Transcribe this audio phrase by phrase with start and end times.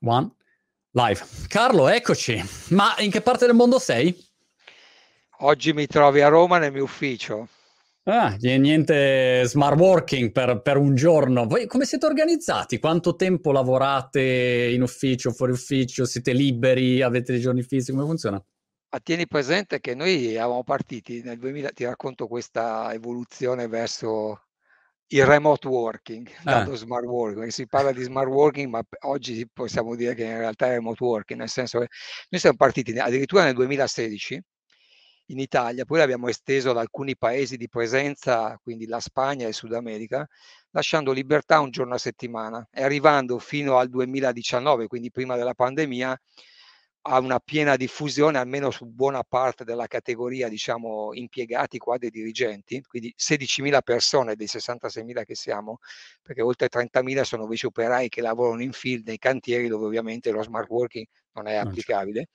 [0.00, 0.30] One,
[0.92, 1.24] live.
[1.48, 2.40] Carlo, eccoci.
[2.70, 4.16] Ma in che parte del mondo sei?
[5.40, 7.48] Oggi mi trovi a Roma nel mio ufficio.
[8.04, 11.46] Ah, niente smart working per, per, un giorno.
[11.46, 12.78] Voi come siete organizzati?
[12.78, 16.06] Quanto tempo lavorate in ufficio, fuori ufficio?
[16.06, 17.02] Siete liberi?
[17.02, 17.90] Avete dei giorni fissi?
[17.90, 18.42] Come funziona?
[18.90, 24.47] Ma tieni presente che noi eravamo partiti nel 2000, ti racconto questa evoluzione verso
[25.08, 26.76] il remote working, dato eh.
[26.76, 30.72] smart working, si parla di smart working, ma oggi possiamo dire che in realtà è
[30.72, 31.88] remote working, nel senso che
[32.30, 34.42] noi siamo partiti addirittura nel 2016
[35.30, 39.54] in Italia, poi l'abbiamo esteso ad alcuni paesi di presenza, quindi la Spagna e il
[39.54, 40.26] Sud America,
[40.70, 46.18] lasciando libertà un giorno a settimana e arrivando fino al 2019, quindi prima della pandemia,
[47.02, 52.82] ha una piena diffusione almeno su buona parte della categoria diciamo impiegati qua dei dirigenti
[52.82, 55.78] quindi 16.000 persone dei 66.000 che siamo
[56.22, 60.42] perché oltre 30.000 sono invece operai che lavorano in field nei cantieri dove ovviamente lo
[60.42, 61.06] smart working
[61.38, 62.28] non è applicabile.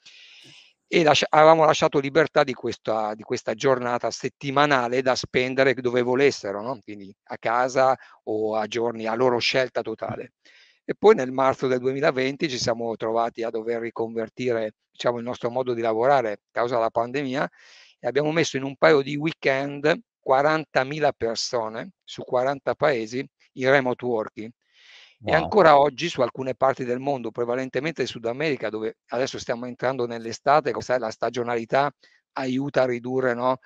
[0.88, 6.62] E lascia, avevamo lasciato libertà di questa, di questa, giornata settimanale da spendere dove volessero
[6.62, 6.80] no?
[6.84, 10.34] quindi a casa o a giorni a loro scelta totale
[10.85, 15.49] e poi nel marzo del 2020 ci siamo trovati a dover riconvertire diciamo, il nostro
[15.49, 17.49] modo di lavorare a causa della pandemia
[17.99, 24.05] e abbiamo messo in un paio di weekend 40.000 persone su 40 paesi in remote
[24.05, 24.51] working.
[25.20, 25.34] Wow.
[25.34, 29.65] E ancora oggi su alcune parti del mondo, prevalentemente in Sud America, dove adesso stiamo
[29.65, 31.90] entrando nell'estate, la stagionalità
[32.34, 33.59] aiuta a ridurre no,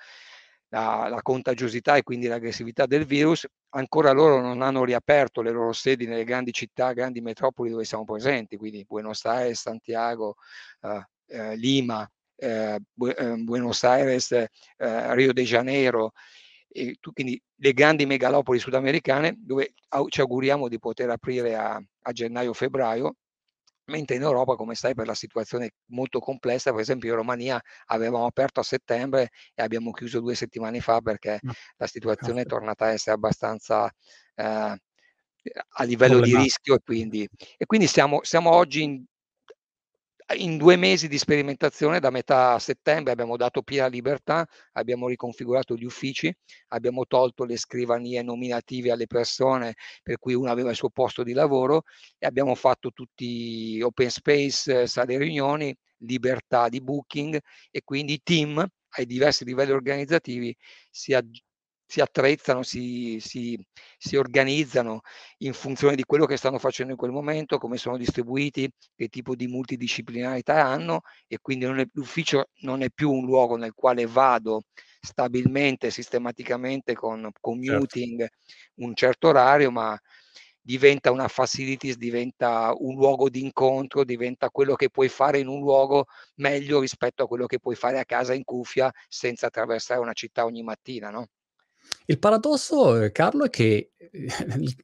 [0.68, 5.72] la, la, contagiosità e quindi l'aggressività del virus, ancora loro non hanno riaperto le loro
[5.72, 10.36] sedi nelle grandi città, grandi metropoli dove siamo presenti, quindi Buenos Aires, Santiago,
[10.80, 16.12] uh, uh, Lima, uh, Buenos Aires, Rio de Janeiro,
[17.00, 19.72] tu, quindi le grandi megalopoli sudamericane dove
[20.08, 23.16] ci auguriamo di poter aprire a, a gennaio-febbraio
[23.88, 28.26] mentre in Europa, come sai, per la situazione molto complessa, per esempio in Romania avevamo
[28.26, 31.40] aperto a settembre e abbiamo chiuso due settimane fa perché
[31.76, 33.90] la situazione è tornata a essere abbastanza
[34.34, 34.44] eh,
[35.68, 39.04] a livello di rischio e quindi, e quindi siamo, siamo oggi in
[40.36, 45.84] in due mesi di sperimentazione, da metà settembre, abbiamo dato piena libertà, abbiamo riconfigurato gli
[45.84, 46.34] uffici,
[46.68, 51.32] abbiamo tolto le scrivanie nominative alle persone per cui uno aveva il suo posto di
[51.32, 51.84] lavoro
[52.18, 57.38] e abbiamo fatto tutti open space, sale riunioni, libertà di booking
[57.70, 60.54] e quindi i team ai diversi livelli organizzativi
[60.90, 61.46] si, aggiungono
[61.88, 63.58] si attrezzano, si, si,
[63.96, 65.00] si, organizzano
[65.38, 69.34] in funzione di quello che stanno facendo in quel momento, come sono distribuiti, che tipo
[69.34, 74.04] di multidisciplinarità hanno e quindi non è, l'ufficio non è più un luogo nel quale
[74.04, 74.64] vado
[75.00, 78.36] stabilmente, sistematicamente con commuting certo.
[78.74, 79.98] un certo orario, ma
[80.60, 85.60] diventa una facilities, diventa un luogo di incontro, diventa quello che puoi fare in un
[85.60, 90.12] luogo meglio rispetto a quello che puoi fare a casa in cuffia senza attraversare una
[90.12, 91.28] città ogni mattina, no?
[92.10, 94.26] Il paradosso, eh, Carlo, è che eh,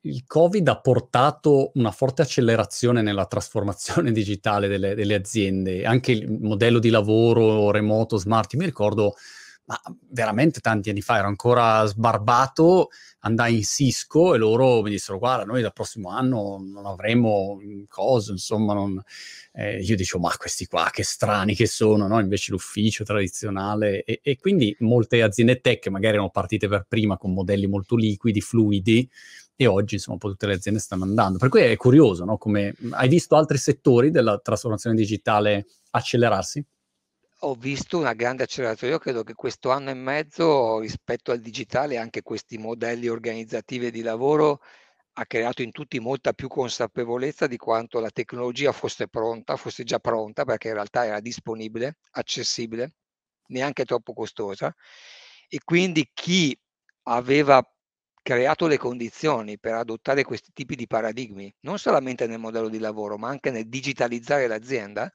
[0.02, 6.30] il Covid ha portato una forte accelerazione nella trasformazione digitale delle, delle aziende, anche il
[6.30, 8.52] modello di lavoro remoto, smart.
[8.56, 9.14] Mi ricordo
[9.66, 9.80] ma
[10.10, 12.88] veramente tanti anni fa ero ancora sbarbato,
[13.20, 17.58] andai in Cisco e loro mi dissero guarda noi dal prossimo anno non avremo
[17.88, 19.02] cose, insomma non...
[19.52, 22.20] eh, io dicevo ma questi qua che strani che sono, no?
[22.20, 27.32] invece l'ufficio tradizionale e, e, quindi molte aziende tech magari erano partite per prima con
[27.32, 29.08] modelli molto liquidi, fluidi
[29.56, 32.36] e oggi insomma un po' tutte le aziende stanno andando, per cui è curioso, no?
[32.38, 36.64] Come, hai visto altri settori della trasformazione digitale accelerarsi?
[37.46, 38.94] Ho visto una grande accelerazione.
[38.94, 44.00] Io credo che questo anno e mezzo rispetto al digitale, anche questi modelli organizzativi di
[44.00, 44.60] lavoro
[45.14, 49.98] ha creato in tutti molta più consapevolezza di quanto la tecnologia fosse pronta, fosse già
[49.98, 52.94] pronta, perché in realtà era disponibile, accessibile,
[53.48, 54.74] neanche troppo costosa.
[55.48, 56.58] E quindi chi
[57.04, 57.62] aveva
[58.22, 63.18] creato le condizioni per adottare questi tipi di paradigmi, non solamente nel modello di lavoro,
[63.18, 65.12] ma anche nel digitalizzare l'azienda,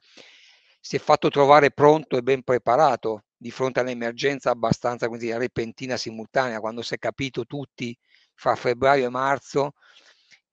[0.79, 6.59] si è fatto trovare pronto e ben preparato di fronte all'emergenza abbastanza così repentina simultanea,
[6.59, 7.97] quando si è capito tutti
[8.33, 9.73] fra febbraio e marzo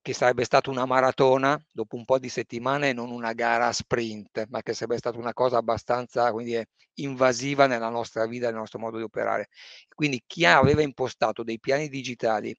[0.01, 4.45] che sarebbe stata una maratona dopo un po' di settimane e non una gara sprint,
[4.49, 8.95] ma che sarebbe stata una cosa abbastanza dire, invasiva nella nostra vita, nel nostro modo
[8.95, 9.49] di operare.
[9.93, 12.55] Quindi chi aveva impostato dei piani digitali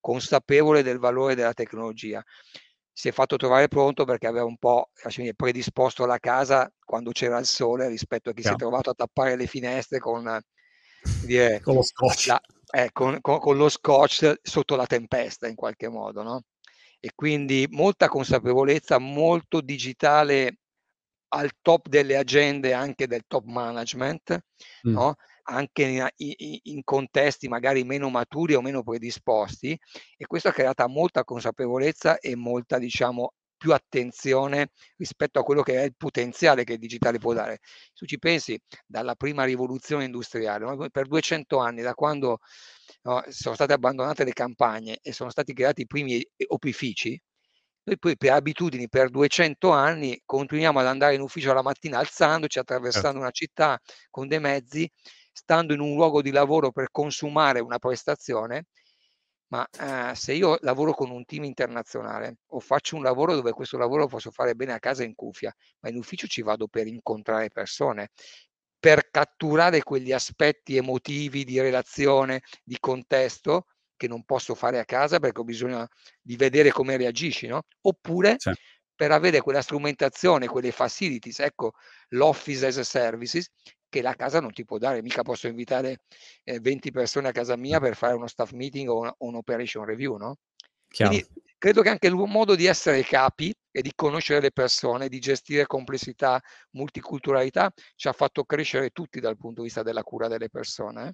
[0.00, 2.20] consapevole del valore della tecnologia,
[2.98, 7.38] si è fatto trovare pronto perché aveva un po' dire, predisposto la casa quando c'era
[7.38, 8.48] il sole rispetto a chi yeah.
[8.48, 10.40] si è trovato a tappare le finestre con,
[11.24, 12.26] dire, con lo scotch.
[12.26, 12.40] La,
[12.72, 16.24] eh, con, con, con, lo scotch sotto la tempesta in qualche modo.
[16.24, 16.42] No?
[17.00, 20.58] e quindi molta consapevolezza, molto digitale
[21.28, 24.44] al top delle agende anche del top management,
[24.82, 24.90] Mh.
[24.90, 25.14] no,
[25.50, 29.78] anche in a i in contesti magari meno maturi o meno predisposti
[30.16, 35.80] e questo ha creata molta consapevolezza e molta, diciamo, più attenzione rispetto a quello che
[35.80, 37.58] è il potenziale che il digitale può dare.
[37.92, 42.38] Se ci pensi, dalla prima rivoluzione industriale, no, per 200 anni, da quando,
[43.02, 47.20] no, sono state abbandonate le campagne e sono stati creati i primi opifici,
[47.84, 52.58] noi poi per abitudini per 200 anni continuiamo ad andare in ufficio la mattina alzandoci,
[52.92, 52.98] Certo.
[52.98, 53.78] attraversando una città
[54.10, 54.90] con dei mezzi,
[55.38, 58.66] stando in un luogo di lavoro per consumare una prestazione,
[59.48, 63.78] ma, ehm, se io lavoro con un team internazionale o faccio un lavoro dove questo
[63.78, 66.86] lavoro lo posso fare bene a casa in cuffia, ma in ufficio ci vado per
[66.88, 68.08] incontrare persone,
[68.80, 73.64] per catturare quegli aspetti emotivi di relazione, di contesto
[73.96, 75.86] che non posso fare a casa perché ho bisogno
[76.22, 78.52] di vedere come reagisci, no, oppure Sì.
[78.98, 81.74] Per avere quella strumentazione, quelle facilities, ecco,
[82.08, 83.46] l'office as a services,
[83.88, 85.02] che la casa non ti può dare.
[85.02, 85.98] Mica posso invitare,
[86.42, 90.38] ehm, 20 persone a casa mia per fare uno staff meeting o un'operation review, no?
[90.88, 91.12] Chiaro.
[91.12, 91.28] Quindi
[91.58, 95.64] credo che anche il modo di essere capi e di conoscere le persone, di gestire
[95.66, 96.40] complessità,
[96.72, 101.12] multiculturalità, ci ha fatto crescere tutti dal punto di vista della cura delle persone, eh.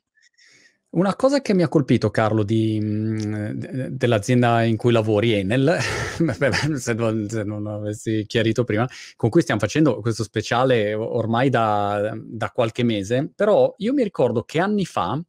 [0.95, 5.77] Una cosa che mi ha colpito Carlo di d dell'azienda in cui lavori, Enel,
[6.79, 12.17] se non se non avessi chiarito prima, con cui stiam facendo questo speciale ormai da
[12.17, 15.21] da qualche mese, però io mi ricordo che anni fa,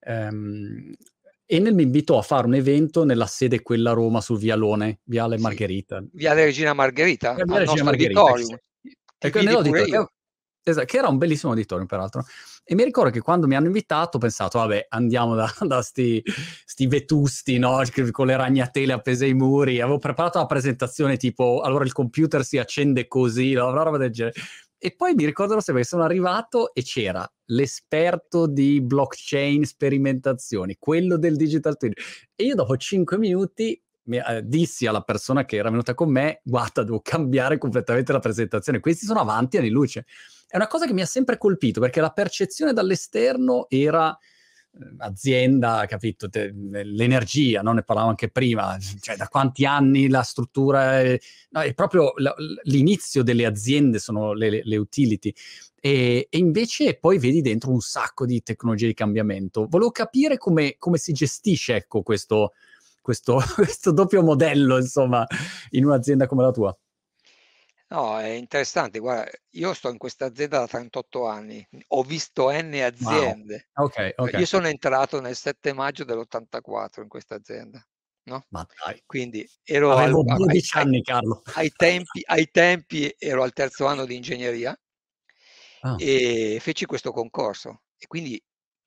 [0.00, 0.94] ehm,
[1.44, 5.36] Enel mi invitò a fare un evento nella sede quella a Roma sul vialone, Viale.
[5.36, 6.02] Margherita.
[6.12, 8.56] Viale Regina Margherita, al Viale Regina Margherita, sì.
[9.18, 10.10] Ti Ecco, vidi pure
[10.64, 10.70] nell'auditorio io.
[10.70, 12.24] esa che era un bellissimo auditorium peraltro.
[12.64, 16.22] E mi ricordo che quando mi hanno invitato ho pensato: "Vabbè, andiamo da da 'sti
[16.64, 17.80] 'sti vetusti, no,
[18.10, 22.58] con le ragnatele appese ai muri." Avevo preparato la presentazione tipo: "Allora il computer si
[22.58, 24.34] accende così", no, una roba del genere.
[24.82, 31.18] E poi mi ricorderò sempre che sono arrivato e c'era l'esperto di blockchain sperimentazioni, quello
[31.18, 31.92] del digital twin.
[32.34, 36.40] E io dopo 5 minuti mi ehm, dissi alla persona che era venuta con me:
[36.44, 38.80] "Guarda, devo cambiare completamente la presentazione.
[38.80, 40.06] Questi sono avanti anni luce."
[40.50, 44.16] È una cosa che mi ha sempre colpito, perché la percezione dall'esterno era,
[44.72, 50.22] uhm, azienda, capito, te l'energia, no, ne parlavamo anche prima, cioè da quanti anni la
[50.22, 51.18] struttura è
[51.50, 55.32] no, è proprio la l'inizio delle aziende sono le le utility.
[55.80, 59.66] E e invece poi vedi dentro un sacco di tecnologie di cambiamento.
[59.68, 62.52] Volevo capire come come si gestisce, ecco, questo
[63.00, 65.24] questo questo doppio modello, insomma,
[65.70, 66.76] in un'azienda come la tua.
[67.92, 69.00] No, è interessante.
[69.00, 73.34] Guarda, io sto in questa azienda da 38 anni, ho visto N Wow.
[73.34, 73.70] aziende.
[73.78, 74.38] Okay, Ehm, okay.
[74.38, 77.84] io sono entrato nel 7 maggio dell'84 in questa azienda,
[78.28, 79.00] no, Ma dai.
[79.06, 81.42] quindi ero al Avevo a ai 12 ai anni, Carlo.
[81.54, 84.76] ai tempi ai tempi ero al terzo anno di ingegneria
[85.82, 86.02] Ah.
[86.02, 88.42] e feci questo concorso e quindi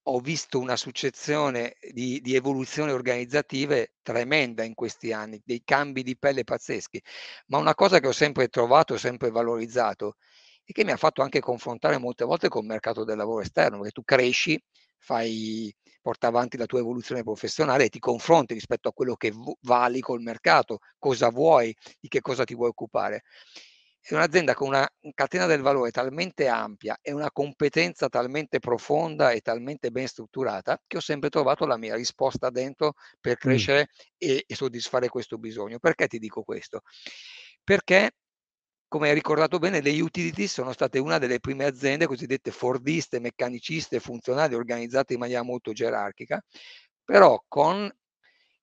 [0.07, 6.17] ho visto una successione di di evoluzioni organizzative tremenda in questi anni, dei cambi di
[6.17, 7.01] pelle pazzeschi.
[7.47, 10.15] Ma una cosa che ho sempre trovato, sempre valorizzato
[10.65, 13.91] e che mi ha fatto anche confrontare molte volte col mercato del lavoro esterno, perché
[13.91, 14.61] tu cresci,
[14.97, 20.01] fai porta avanti la tua evoluzione professionale e ti confronti rispetto a quello che vali
[20.01, 23.23] col mercato, cosa vuoi, di che cosa ti vuoi occupare.
[24.05, 29.39] È un'azienda con una catena del valore talmente ampia e una competenza talmente profonda e
[29.39, 34.55] talmente ben strutturata, che ho sempre trovato la mia risposta dentro per crescere e e
[34.55, 35.79] soddisfare questo bisogno.
[35.79, 36.81] Perché ti dico questo?
[37.63, 38.12] Perché,
[38.89, 44.01] come hai ricordato bene, le utilities sono state una delle prime aziende cosiddette fordiste, meccaniciste,
[44.01, 46.43] funzionali, organizzate in maniera molto gerarchica,
[47.05, 47.89] però con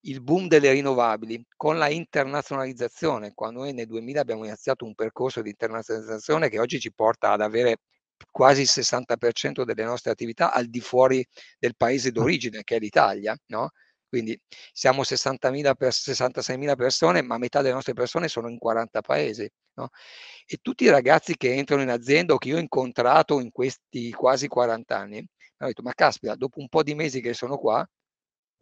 [0.03, 5.43] il boom delle rinnovabili, con la internazionalizzazione, quando noi nel 2000 abbiamo iniziato un percorso
[5.43, 7.79] di internazionalizzazione che oggi ci porta ad avere
[8.31, 11.25] quasi il 60% delle nostre attività al di fuori
[11.59, 13.71] del paese d'origine che è l'Italia, no,
[14.09, 14.39] quindi
[14.73, 19.89] siamo 60.000 pers 66.000 persone, ma metà delle nostre persone sono in 40 paesi, no,
[20.47, 24.11] e tutti i ragazzi che entrano in azienda o che io ho incontrato in questi
[24.13, 27.87] quasi 40 anni, m'hanno detto: "Ma caspita, dopo un po' di mesi che sono qua,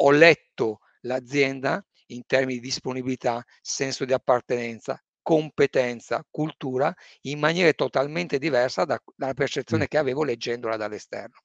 [0.00, 8.38] ho letto l'azienda in termini di disponibilità, senso di appartenenza, competenza, cultura, in maniere totalmente
[8.38, 11.40] diversa da dalla percezione che avevo leggendola dall'esterno."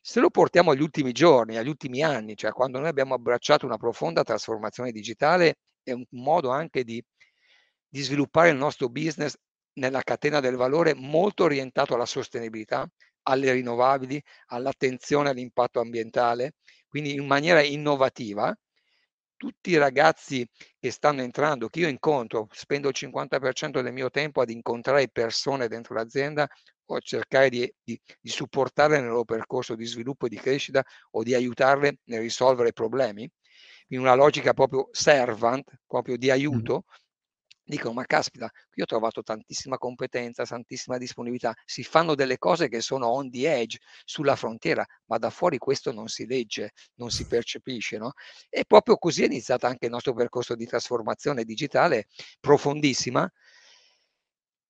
[0.00, 3.76] Se lo portiamo agli ultimi giorni, agli ultimi anni, cioè quando noi abbiamo abbracciato una
[3.76, 7.02] profonda trasformazione digitale, è un modo anche di
[7.88, 9.34] di sviluppare il nostro business
[9.74, 12.86] nella catena del valore molto orientato alla sostenibilità,
[13.24, 16.54] alle rinnovabili, all'attenzione all'impatto ambientale,
[16.88, 18.54] quindi in maniera innovativa
[19.36, 20.46] tutti i ragazzi
[20.78, 25.68] che stanno entrando, che io incontro, spendo il 50% del mio tempo ad incontrare persone
[25.68, 26.48] dentro l'azienda
[26.86, 30.84] o a cercare di, di, di supportarle nel loro percorso di sviluppo e di crescita
[31.12, 33.28] o di aiutarle nel risolvere problemi,
[33.88, 37.04] in una logica proprio servant, proprio di aiuto, mm
[37.66, 42.80] dicono ma caspita, qui ho trovato tantissima competenza, tantissima disponibilità, si fanno delle cose che
[42.80, 47.26] sono on the edge, sulla frontiera, ma da fuori questo non si legge, non si
[47.26, 47.98] percepisce.
[47.98, 48.12] No?
[48.48, 52.06] E proprio così è iniziato anche il nostro percorso di trasformazione digitale
[52.40, 53.30] profondissima,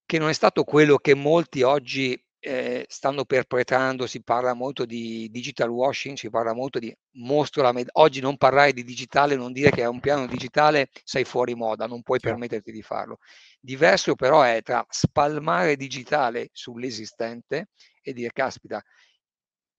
[0.07, 5.29] che non è stato quello che molti oggi eh, stanno perpetrando, si parla molto di
[5.33, 9.53] digital washing, si parla molto di mostro la med- oggi non parlare di digitale, non
[9.53, 12.39] dire che è un piano digitale, sei fuori moda, non puoi certo.
[12.39, 13.19] permetterti di farlo.
[13.59, 18.81] Diverso però è tra spalmare digitale sull'esistente e dire caspita,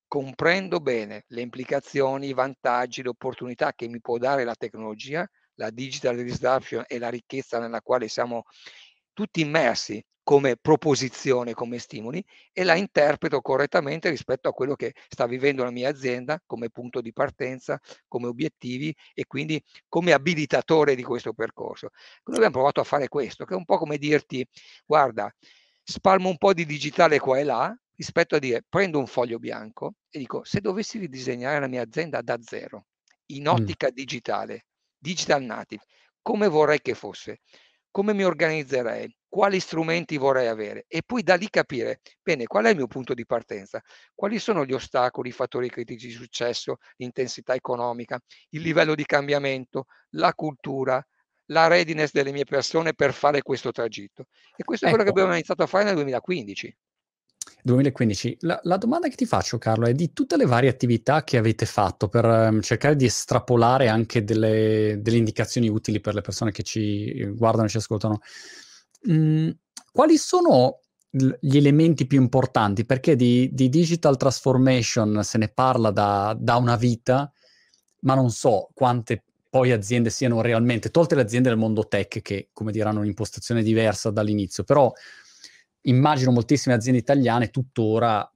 [0.06, 5.70] comprendo bene le implicazioni, i vantaggi, le opportunità che mi può dare la tecnologia, la
[5.70, 8.44] digital disruption e la ricchezza nella quale siamo
[9.14, 15.26] tutti immersi come proposizione, come stimoli e la interpreto correttamente rispetto a quello che sta
[15.26, 17.80] vivendo la mia azienda come punto di partenza,
[18.10, 21.92] come obiettivi e quindi come abilitatore di questo percorso.
[22.26, 24.46] Noi abbiamo provato a fare questo, che è un po' come dirti,
[24.86, 25.34] guarda,
[25.82, 29.94] spalmo un po' di digitale qua e là rispetto a dire prendo un foglio bianco
[30.10, 32.88] e dico se dovessi ridisegnare la mia azienda da zero
[33.28, 33.48] in mm.
[33.48, 33.94] ottica mm.
[33.94, 34.66] digitale,
[34.98, 35.84] digital native,
[36.22, 37.40] come vorrei che fosse?
[37.98, 42.70] Come mi organizzerei, quali strumenti vorrei avere e poi da lì capire, bene, qual è
[42.70, 43.82] il mio punto di partenza,
[44.14, 49.86] quali sono gli ostacoli, i fattori critici di successo, l'intensità economica, il livello di cambiamento,
[50.12, 51.04] la cultura,
[51.46, 54.28] la readiness delle mie persone per fare questo tragitto.
[54.56, 55.18] E questo è quello che ecco.
[55.18, 56.78] abbiamo iniziato a fare nel 2015.
[57.68, 58.38] 2015.
[58.42, 61.66] La, la, domanda che ti faccio, Carlo, è di tutte le varie attività che avete
[61.66, 66.64] fatto per um, cercare di estrapolare anche delle, delle, indicazioni utili per le persone che
[66.64, 68.20] ci guardano e ci ascoltano.
[69.10, 69.50] Mm,
[69.92, 72.86] quali sono gli elementi più importanti?
[72.86, 77.32] Perché di, di, digital transformation se ne parla da, da una vita,
[78.02, 82.50] ma non so quante poi aziende siano realmente, tolte le aziende del mondo tech che,
[82.54, 84.92] come diranno, un'impostazione diversa dall'inizio, però
[85.88, 88.30] immagino moltissime aziende italiane tuttora,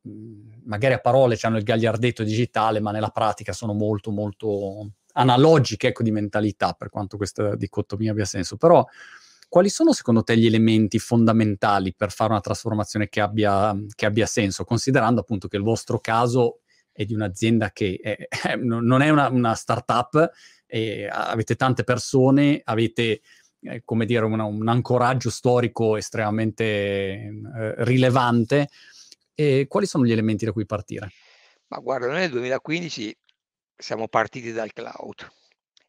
[0.64, 6.04] magari a parole hanno il gagliardetto digitale, ma nella pratica sono molto, molto analogiche ecco,
[6.04, 8.58] di mentalità, per quanto questa dicotomia abbia senso.
[8.58, 8.86] Però
[9.50, 14.26] quali sono secondo te gli elementi fondamentali per fare una trasformazione che abbia, che abbia
[14.26, 16.60] senso, considerando appunto che il vostro caso
[16.94, 20.32] è di un'azienda che è, non è una, una startup,
[21.10, 23.22] avete tante persone, avete
[23.62, 28.70] eh, come dire, una, un ancoraggio storico estremamente eh, rilevante.
[29.34, 31.12] E quali sono gli elementi da cui partire?
[31.68, 33.18] Ma guarda, noi nel 2015
[33.76, 35.32] siamo partiti dal cloud.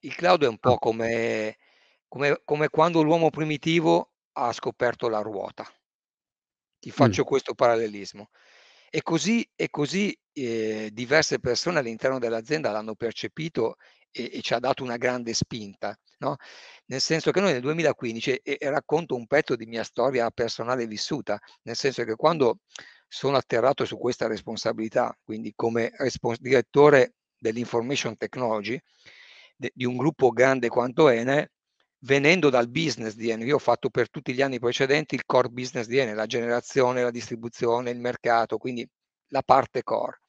[0.00, 0.78] Il cloud è un po' ah.
[0.78, 1.56] come,
[2.08, 5.66] come, come quando l'uomo primitivo ha scoperto la ruota.
[6.78, 7.26] Ti faccio mm.
[7.26, 8.30] questo parallelismo.
[8.90, 13.76] E così, e così eh, diverse persone all'interno dell'azienda l'hanno percepito
[14.12, 16.36] e, e, ci ha dato una grande spinta, no?
[16.86, 20.86] nel senso che noi nel 2015, e, e racconto un pezzo di mia storia personale
[20.86, 22.58] vissuta, nel senso che quando
[23.08, 28.78] sono atterrato su questa responsabilità, quindi come respons- direttore dell'information technology
[29.56, 31.50] de- di un gruppo grande quanto Ene,
[32.04, 35.48] venendo dal business di Ene, io ho fatto per tutti gli anni precedenti il core
[35.48, 38.88] business di Ene, la generazione, la distribuzione, il mercato, quindi
[39.28, 40.20] la parte core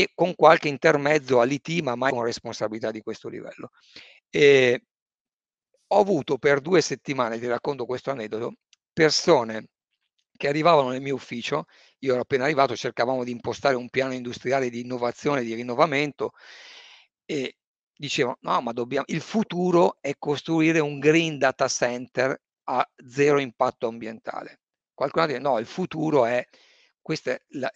[0.00, 3.70] e con qualche intermezzo all'IT, ma mai con responsabilità di questo livello.
[4.30, 4.84] E
[5.88, 8.54] ho avuto per due settimane, ti racconto questo aneddoto,
[8.92, 9.68] persone
[10.36, 11.66] che arrivavano nel mio ufficio,
[11.98, 16.32] io ero appena arrivato, cercavamo di impostare un piano industriale di innovazione, di rinnovamento
[17.26, 17.56] e
[17.94, 23.86] dicevano, no, ma dobbiamo, il futuro è costruire un green data center a zero impatto
[23.86, 24.60] ambientale.
[24.94, 26.42] Qualcuno dice, no, il futuro è
[27.10, 27.68] queste, la,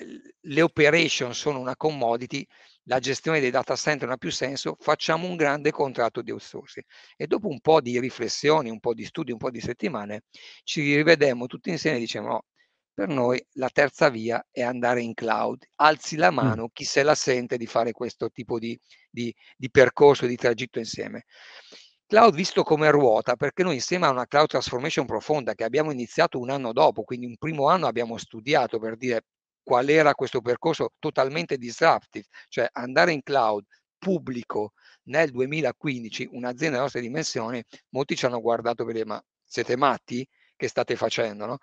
[0.43, 2.47] le operation sono una commodity,
[2.85, 6.87] la gestione dei data center non ha più senso, facciamo un grande contratto di outsourcing.
[7.17, 10.23] E dopo un po' di riflessioni, un po' di studi, un po' di settimane,
[10.63, 12.45] ci rivedemmo tutti insieme e dicevamo no,
[12.93, 15.65] per noi la terza via è andare in cloud.
[15.81, 18.79] Alzi la mano chi se la sente di fare questo tipo di,
[19.11, 21.25] di, di percorso, di tragitto insieme.
[22.07, 26.39] Cloud visto come ruota, perché noi insieme a una cloud transformation profonda che abbiamo iniziato
[26.39, 29.25] un anno dopo, quindi un primo anno abbiamo studiato per dire
[29.63, 33.65] qual era questo percorso totalmente disruptive, cioè andare in cloud
[33.99, 34.73] pubblico
[35.05, 40.27] nel 2015, un'azienda delle nostre dimensioni, molti ci hanno guardato per dire ma siete matti?
[40.57, 41.47] Che state facendo?
[41.47, 41.59] No?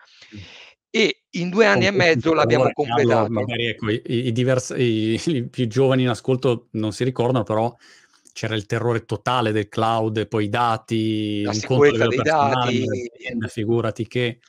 [0.90, 3.30] E in due anni e mezzo l'abbiamo completato.
[3.30, 7.74] Magari ecco, i, i, diversi, i, i più giovani in ascolto non si ricordano, però
[8.34, 12.88] c'era il terrore totale del cloud e poi i dati, La sicurezza dei dati
[13.48, 14.40] figurati che.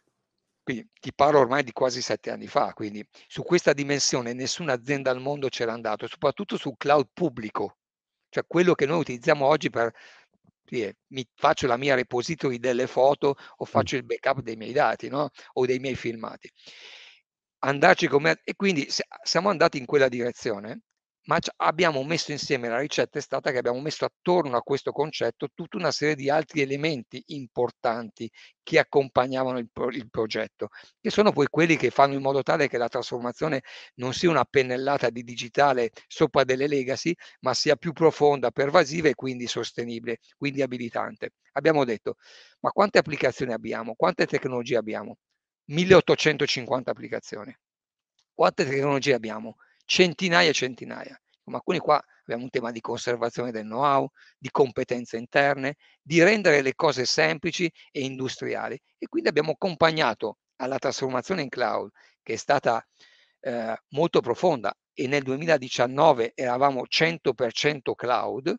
[0.63, 5.11] Quindi ti parlo ormai di quasi 7 anni fa, quindi su questa dimensione nessuna azienda
[5.11, 7.79] al mondo c'era andato, soprattutto sul cloud pubblico,
[8.29, 9.93] cioè quello che noi utilizziamo oggi per
[11.09, 13.67] mi faccio la mia repository delle foto o Mh.
[13.67, 16.49] faccio il backup dei miei dati, no, o dei miei filmati.
[17.65, 20.83] Andarci come e quindi sia siamo andati in quella direzione,
[21.27, 25.49] ma abbiamo messo insieme la ricetta è stata che abbiamo messo attorno a questo concetto
[25.55, 28.29] tutta una serie di altri elementi importanti
[28.63, 30.69] che accompagnavano il pro il progetto,
[31.01, 33.63] che sono poi quelli che fanno in modo tale che la trasformazione
[33.97, 39.15] non sia una pennellata di digitale sopra delle legacy, ma sia più profonda, pervasiva e
[39.15, 41.31] quindi sostenibile, quindi abilitante.
[41.53, 42.17] Abbiamo detto:
[42.61, 43.95] "Ma quante applicazioni abbiamo?
[43.95, 45.17] Quante tecnologie abbiamo?"
[45.67, 47.55] 1850 applicazioni.
[48.35, 49.57] Quante tecnologie abbiamo?
[49.85, 51.21] Centinaia e centinaia.
[51.45, 54.09] Ma alcuni qua abbiamo un tema di conservazione del know-how,
[54.39, 58.81] di competenze interne, di rendere le cose semplici e industriali.
[58.99, 61.91] E quindi abbiamo accompagnato alla trasformazione in cloud,
[62.23, 62.85] che è stata
[63.41, 68.55] eh, molto profonda e nel 2019 eravamo 100% cloud,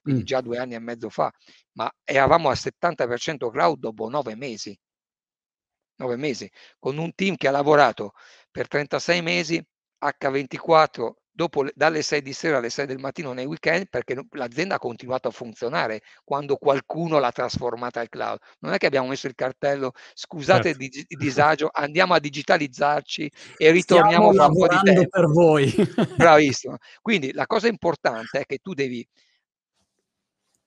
[0.00, 0.24] quindi Mh.
[0.24, 1.30] già due anni e mezzo fa,
[1.72, 4.76] ma eravamo al 70% cloud dopo nove mesi.
[5.98, 8.12] 9 mesi, con un team che ha lavorato
[8.50, 9.64] per 36 mesi
[10.06, 14.76] H24 dopo le dalle 6 di sera alle 6 del mattino nei weekend perché l'azienda
[14.76, 18.38] ha continuato a funzionare quando qualcuno l'ha trasformata al cloud.
[18.60, 21.04] Non è che abbiamo messo il cartello: "Scusate il Certo.
[21.08, 25.74] il disagio, andiamo a digitalizzarci e Stiamo ritorniamo fra un po' di tempo." per voi.
[26.16, 26.78] Bravissimo.
[27.02, 29.06] Quindi la cosa importante è che tu devi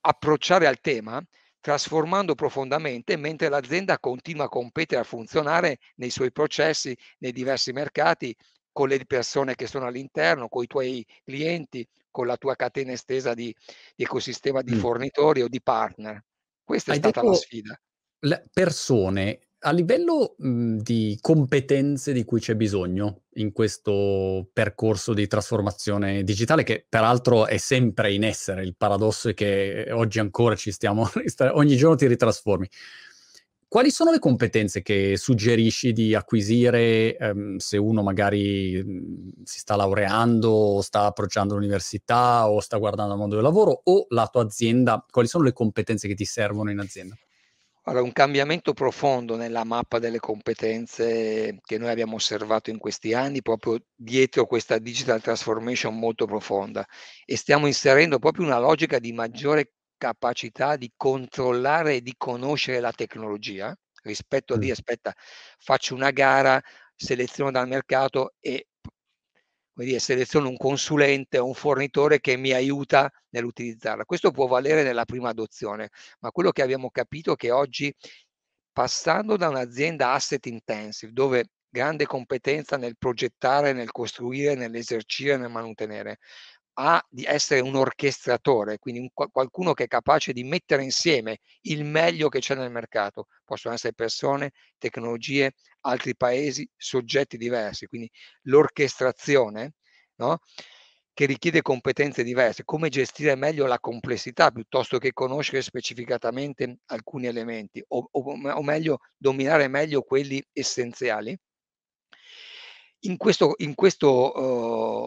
[0.02, 1.22] approcciare al tema
[1.60, 8.34] trasformando profondamente mentre l'azienda continua a competere, a funzionare nei suoi processi, nei diversi mercati,
[8.72, 13.54] con le persone che sono all'interno, coi tuoi clienti, con la tua catena estesa di
[13.94, 14.74] di ecosistema di Mh.
[14.74, 16.22] fornitori o di partner.
[16.64, 17.78] Questa è Hai stata la sfida.
[18.52, 26.22] persone, a livello, mhmm, di competenze di cui c'è bisogno in questo percorso di trasformazione
[26.22, 31.08] digitale, che peraltro è sempre in essere, il paradosso è che oggi ancora ci stiamo
[31.52, 32.68] ogni giorno ti ritrasformi.
[33.70, 39.76] Quali sono le competenze che suggerisci di acquisire, ehm, se uno magari, mhmm, si sta
[39.76, 44.42] laureando o sta approcciando l'università o sta guardando al mondo del lavoro o la tua
[44.42, 47.16] azienda, quali sono le competenze che ti servono in azienda?
[47.84, 53.40] Allora, un cambiamento profondo nella mappa delle competenze che noi abbiamo osservato in questi anni,
[53.42, 56.86] proprio dietro questa digital transformation molto profonda
[57.24, 62.90] e stiamo inserendo proprio una logica di maggiore capacità di controllare e di conoscere la
[62.92, 65.14] tecnologia rispetto a dire: "Aspetta,
[65.58, 66.60] faccio una gara,
[66.96, 68.66] seleziono dal mercato e
[69.74, 75.04] dire, seleziono un consulente o un fornitore che mi aiuta nell'utilizzarla." Questo può valere nella
[75.04, 77.94] prima adozione, ma quello che abbiamo capito è che oggi,
[78.72, 86.18] passando da un'azienda asset intensive, dove grande competenza nel progettare, nel costruire, nell'esercire, nel mantenere,
[86.74, 91.38] a di essere un orchestratore, quindi un qua qualcuno che è capace di mettere insieme
[91.62, 93.26] il meglio che c'è nel mercato.
[93.44, 95.52] Possono essere persone, tecnologie,
[95.82, 98.10] altri paesi, soggetti diversi, quindi
[98.42, 99.72] l'orchestrazione,
[100.16, 100.38] no,
[101.12, 107.82] che richiede competenze diverse, come gestire meglio la complessità piuttosto che conoscere specificatamente alcuni elementi
[107.88, 111.36] o o o meglio dominare meglio quelli essenziali.
[113.04, 114.32] In questo in questo,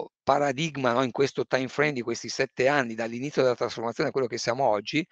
[0.01, 4.11] uhm, paradigma, no, in questo time frame di questi 7 anni, dall'inizio della trasformazione a
[4.11, 5.05] quello che siamo oggi,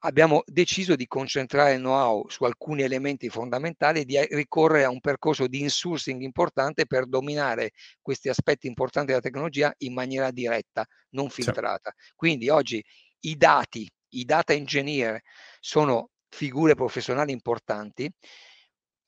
[0.00, 4.90] abbiamo deciso di concentrare il know-how su alcuni elementi fondamentali e di a ricorrere a
[4.90, 7.70] un percorso di insourcing importante per dominare
[8.02, 11.92] questi aspetti importanti della tecnologia in maniera diretta, non filtrata.
[12.14, 12.84] Quindi oggi
[13.20, 15.18] i dati, i data engineer
[15.60, 18.10] sono figure professionali importanti.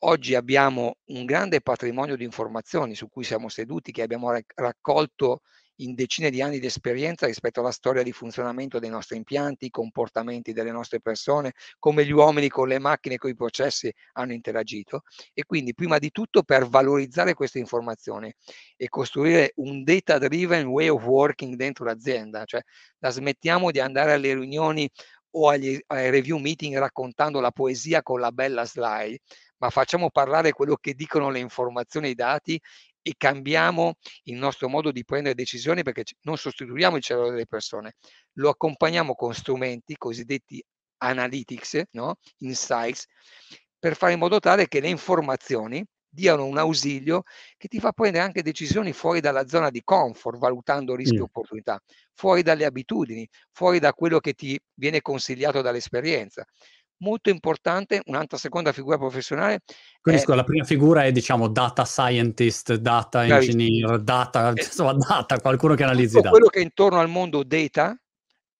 [0.02, 5.40] Oggi abbiamo un grande patrimonio di informazioni su cui siamo seduti, che abbiamo rac raccolto
[5.80, 9.70] in decine di anni di esperienza rispetto alla storia di funzionamento dei nostri impianti, i
[9.70, 15.02] comportamenti delle nostre persone, come gli uomini con le macchine e coi processi hanno interagito.
[15.34, 18.32] E quindi prima di tutto per valorizzare queste informazioni
[18.76, 22.62] e costruire un data driven way of working dentro l'azienda, cioè
[23.00, 24.88] la smettiamo di andare alle riunioni
[25.32, 29.18] o agli ai review meeting raccontando la poesia con la bella slide,
[29.60, 32.60] ma facciamo parlare quello che dicono le informazioni e i dati
[33.02, 33.94] e cambiamo
[34.24, 37.94] il nostro modo di prendere decisioni perché non sostituiamo il cervello delle persone,
[38.34, 40.62] lo accompagniamo con strumenti cosiddetti
[40.98, 43.06] analytics, no, insights,
[43.78, 47.22] per fare in modo tale che le informazioni diano un ausilio
[47.56, 51.80] che ti fa prendere anche decisioni fuori dalla zona di comfort, valutando rischi e opportunità,
[52.12, 56.44] fuori dalle abitudini, fuori da quello che ti viene consigliato dall'esperienza.
[57.02, 59.60] Molto importante, un'altra seconda figura professionale
[60.04, 65.38] Quindi è la prima figura è diciamo data scientist, data engineer, data E insomma data,
[65.40, 66.28] qualcuno che analizzi dati.
[66.28, 67.96] quello che è intorno al mondo data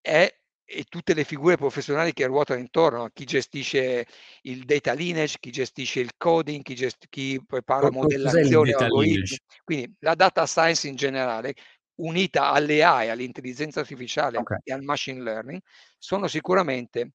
[0.01, 0.33] è
[0.73, 4.07] e tutte le figure professionali che ruotano intorno, a chi gestisce
[4.43, 9.37] il data lineage, chi gestisce il coding, chi gest chi prepara il modellazione, data algoritmi.
[9.65, 11.55] Quindi la data science in generale,
[11.97, 14.59] unita alle AI, all'intelligenza artificiale Okay.
[14.63, 15.61] e al machine learning,
[15.99, 17.15] sono sicuramente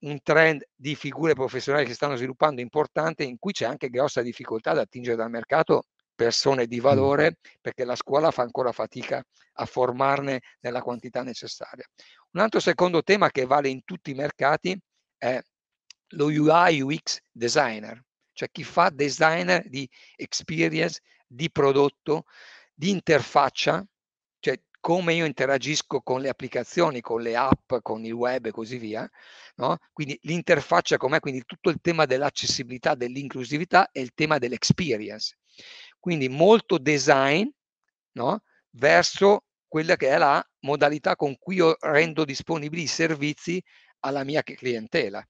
[0.00, 4.72] un trend di figure professionali che stanno sviluppando importante, in cui c'è anche grossa difficoltà
[4.72, 9.22] ad attingere dal mercato persone di valore, perché la scuola fa ancora fatica
[9.54, 11.86] a formarne nella quantità necessaria.
[12.32, 14.78] Un altro secondo tema che vale in tutti i mercati
[15.18, 15.40] è
[16.10, 22.24] lo UI UX designer, cioè chi fa designer di experience, di prodotto,
[22.74, 23.84] di interfaccia,
[24.86, 29.10] come io interagisco con le applicazioni, con le app, con il web e così via,
[29.56, 35.38] no, quindi l'interfaccia com'è, quindi tutto il tema dell'accessibilità, dell'inclusività e il tema dell'experience.
[35.98, 37.48] Quindi molto design,
[38.12, 38.42] no,
[38.76, 43.60] verso quella che è la modalità con cui io rendo disponibili i servizi
[44.04, 45.20] alla mia clientela,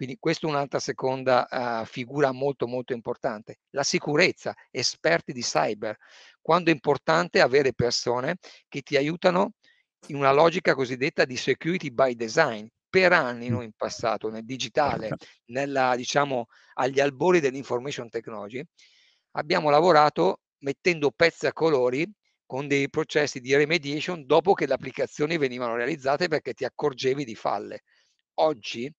[0.00, 3.56] quindi questo è un'altra seconda, uhm, figura molto, molto importante.
[3.74, 5.94] La sicurezza, esperti di cyber.
[6.40, 8.36] Quando è importante avere persone
[8.66, 9.52] che ti aiutano
[10.06, 12.66] in una logica cosiddetta di security by design.
[12.88, 15.16] Per anni noi in passato, nel digitale,
[15.50, 18.64] nella diciamo agli albori dell'information technology,
[19.32, 22.10] abbiamo lavorato mettendo pezzi a colori
[22.46, 27.34] con dei processi di remediation dopo che le applicazioni venivano realizzate perché ti accorgevi di
[27.34, 27.82] falle.
[28.40, 28.90] Oggi,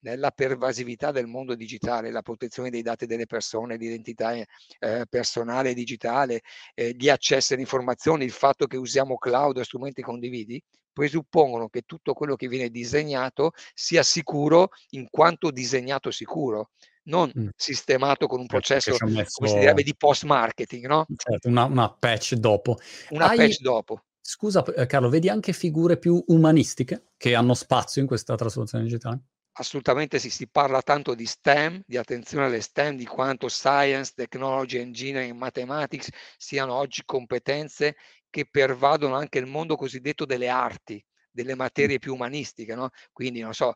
[0.00, 4.32] nella pervasività del mondo digitale, la protezione dei dati delle persone, l'identità,
[4.78, 6.40] ehm, personale digitale,
[6.74, 11.82] ehm, gli accessi alle informazioni, il fatto che usiamo cloud e strumenti condividi, presuppongono che
[11.82, 16.70] tutto quello che viene disegnato sia sicuro in quanto disegnato sicuro,
[17.04, 17.50] non Mh.
[17.54, 21.08] sistemato con un Certo, processo, han come si direbbe, messo di post marketing, no?
[21.14, 22.78] Certo, una una patch dopo.
[23.10, 24.02] Una Hai patch dopo.
[24.20, 28.84] scusa p ehm, Carlo, vedi anche figure più umanistiche che hanno spazio in questa trasformazione
[28.84, 29.20] digitale?
[29.58, 34.78] Assolutamente sì, si parla tanto di STEM, di attenzione alle STEM, di quanto science, technology,
[34.78, 37.96] engineering, mathematics siano oggi competenze
[38.28, 43.54] che pervadono anche il mondo cosiddetto delle arti, delle materie più umanistiche, no, quindi non
[43.54, 43.72] so,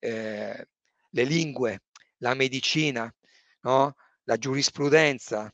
[0.00, 0.62] ehm,
[1.14, 1.80] le lingue,
[2.18, 3.10] la medicina,
[3.62, 5.50] no, la giurisprudenza,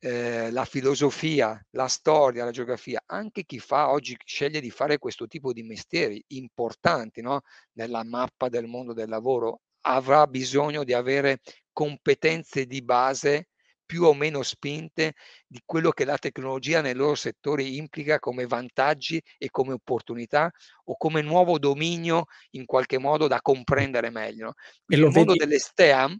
[0.00, 3.02] ehm, la filosofia, la storia, la geografia.
[3.06, 7.42] Anche chi fa oggi sceglie di fare questo tipo di mestieri importanti, no,
[7.74, 11.38] nella mappa del mondo del lavoro, avrà bisogno di avere
[11.72, 13.46] competenze di base
[13.86, 15.14] più o meno spinte
[15.46, 20.50] di quello che la tecnologia nei loro settori implica come vantaggi e come opportunità
[20.84, 24.52] o come nuovo dominio in qualche modo da comprendere meglio,
[24.88, 26.16] il mondo vedi delle STEAM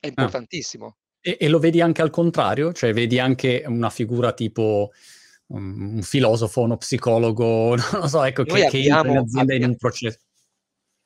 [0.00, 0.34] è Ah.
[1.26, 2.72] E e lo vedi anche al contrario?
[2.74, 4.90] Cioè vedi anche una figura tipo,
[5.46, 9.20] un un filosofo, uno psicologo, non lo so, ecco, Noi che che entra in abbiamo
[9.20, 10.18] azienda in abbia un proce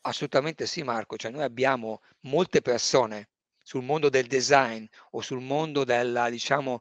[0.01, 3.29] Assolutamente sì Marco, cioè noi abbiamo molte persone
[3.63, 6.81] sul mondo del design o sul mondo della diciamo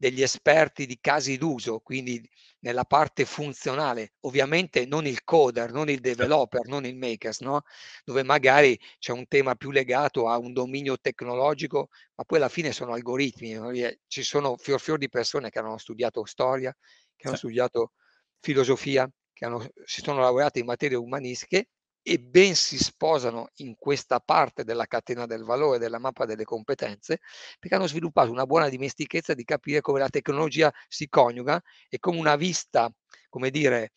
[0.00, 2.26] degli esperti di casi d'uso, quindi
[2.60, 7.60] nella parte funzionale, ovviamente non il coder, non il Cer developer, non il makers, no,
[8.04, 12.72] dove magari c'è un tema più legato a un dominio tecnologico, ma poi alla fine
[12.72, 13.70] sono algoritmi, no,
[14.06, 16.74] ci sono fior fior di persone che hanno studiato storia,
[17.16, 17.36] che hanno Sì.
[17.36, 17.92] studiato
[18.40, 21.68] filosofia, che hanno si sono laureati in materie umanistiche
[22.02, 27.18] e ben si sposano in questa parte della catena del valore, della mappa delle competenze,
[27.58, 32.18] perché hanno sviluppato una buona dimestichezza di capire come la tecnologia si coniuga e come
[32.18, 32.90] una vista,
[33.28, 33.92] come dire,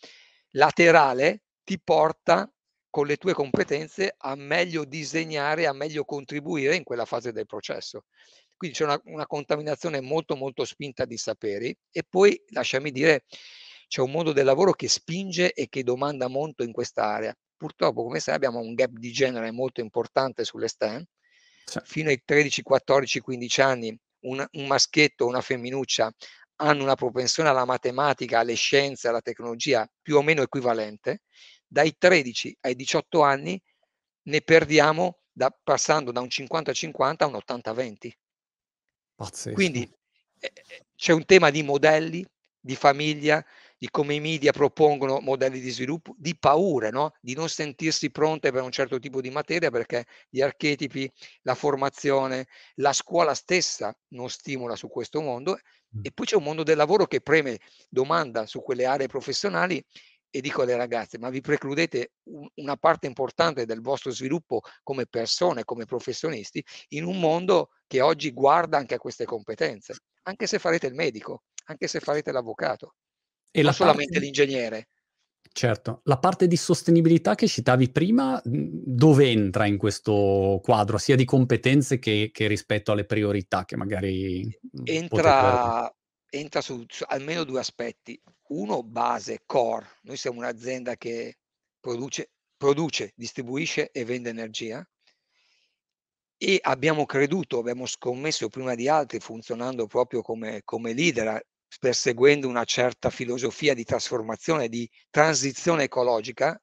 [0.52, 2.52] laterale ti porta
[2.90, 8.04] con le tue competenze a meglio disegnare, a meglio contribuire in quella fase del processo.
[8.56, 13.24] Quindi c'è una una contaminazione molto, molto spinta di saperi e poi lasciami dire,
[13.88, 17.36] c'è un mondo del lavoro che spinge e che domanda molto in quest'area.
[17.64, 21.02] Purtroppo come sai abbiamo un gap di genere molto importante sulle STEM.
[21.64, 21.80] Sì.
[21.86, 26.12] Fino ai 13, 14, 15 anni un un maschietto o una femminuccia
[26.58, 31.22] hanno una propensione alla matematica, alle scienze, alla tecnologia più o meno equivalente.
[31.66, 33.58] Dai 13 ai 18 anni
[34.24, 38.12] ne perdiamo da passando da un 50-50 a un 80-20.
[39.16, 39.54] Pazzesco.
[39.56, 39.90] Quindi,
[40.40, 40.52] ehm,
[40.98, 42.26] c'è un tema di modelli,
[42.60, 43.42] di famiglia,
[43.84, 47.12] di come i media propongono modelli di sviluppo, di paure, no?
[47.20, 52.48] di non sentirsi pronte per un certo tipo di materia perché gli archetipi, la formazione,
[52.76, 55.60] la scuola stessa non stimola su questo mondo
[56.02, 59.86] e poi c'è un mondo del lavoro che preme domanda su quelle aree professionali
[60.30, 65.08] e dico alle ragazze, ma vi precludete un, una parte importante del vostro sviluppo come
[65.08, 70.58] persone, come professionisti, in un mondo che oggi guarda anche a queste competenze, anche se
[70.58, 72.96] farete il medico, anche se farete l'avvocato,
[73.56, 74.26] e non solamente parte...
[74.26, 74.88] l'ingegnere.
[75.56, 81.26] Certo, la parte di sostenibilità che citavi prima, dove entra in questo quadro, sia di
[81.26, 84.50] competenze che, che rispetto alle priorità che magari...
[84.84, 85.94] Entra,
[86.32, 88.20] entra su, su, almeno due aspetti.
[88.48, 89.88] Uno, base, core.
[90.02, 91.38] Noi siamo un'azienda che
[91.80, 94.84] produce, produce, distribuisce e vende energia
[96.36, 101.42] e abbiamo creduto, abbiamo scommesso prima di altri, funzionando proprio come, come leader
[101.80, 106.60] perseguendo una certa filosofia di trasformazione, di transizione ecologica,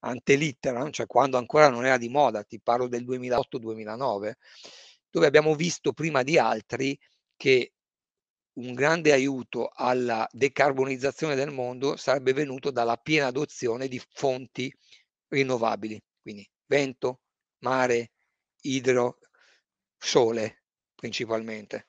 [0.00, 4.32] ante litteram, cioè quando ancora non era di moda, ti parlo del 2008-2009,
[5.10, 6.98] dove abbiamo visto prima di altri
[7.36, 7.72] che
[8.54, 14.72] un grande aiuto alla decarbonizzazione del mondo sarebbe venuto dalla piena adozione di fonti
[15.28, 17.20] rinnovabili, quindi vento,
[17.58, 18.12] mare,
[18.62, 19.18] idro,
[19.96, 20.62] sole
[20.94, 21.86] principalmente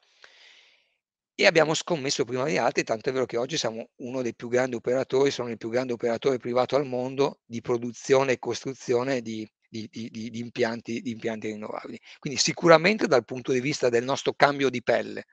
[1.42, 4.48] e abbiamo scommesso prima di altri, tanto è vero che oggi siamo uno dei più
[4.48, 9.50] grandi operatori, sono il più grande operatore privato al mondo di produzione e costruzione di,
[9.68, 12.00] di, di, di impianti, impianti, rinnovabili.
[12.20, 15.26] Quindi sicuramente dal punto di vista del nostro cambio di pelle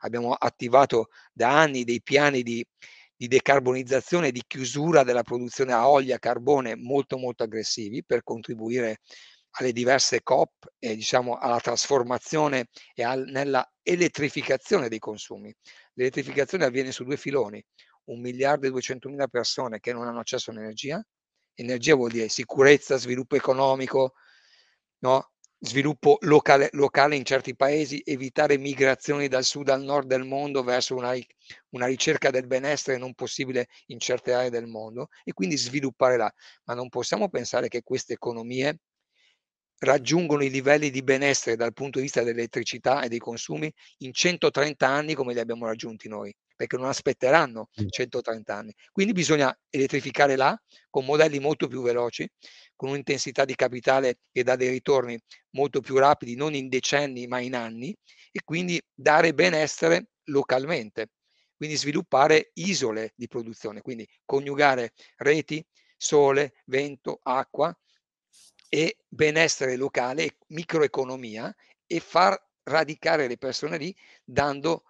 [0.00, 2.62] abbiamo attivato da anni dei piani di,
[3.16, 8.98] decarbonizzazione e di chiusura della produzione a olio e carbone molto molto aggressivi per contribuire
[9.58, 15.54] alle diverse COP e diciamo alla trasformazione e al, nella elettrificazione dei consumi.
[15.94, 17.64] L'elettrificazione avviene su due filoni,
[18.04, 21.04] un miliardo e duecentomila persone che non hanno accesso all'energia,
[21.54, 24.14] energia vuol dire sicurezza, sviluppo economico,
[24.98, 25.30] no?
[25.58, 30.94] sviluppo locale, locale, in certi paesi, evitare migrazioni dal sud al nord del mondo verso
[30.94, 31.14] una,
[31.70, 36.32] una, ricerca del benessere non possibile in certe aree del mondo e quindi sviluppare là.
[36.64, 38.78] Ma non possiamo pensare che queste economie
[39.78, 44.88] raggiungono i livelli di benessere dal punto di vista dell'elettricità e dei consumi in 130
[44.88, 48.74] anni come li abbiamo raggiunti noi, perché non aspetteranno 130 anni.
[48.90, 50.58] Quindi bisogna elettrificare là
[50.88, 52.26] con modelli molto più veloci,
[52.74, 55.18] con un'intensità di capitale che dà dei ritorni
[55.50, 57.94] molto più rapidi, non in decenni ma in anni,
[58.30, 61.08] e quindi dare benessere localmente.
[61.56, 65.64] Quindi sviluppare isole di produzione, quindi coniugare reti,
[65.96, 67.74] sole, vento, acqua
[68.76, 71.50] e benessere locale, microeconomia
[71.86, 74.82] e far radicare le persone lì dando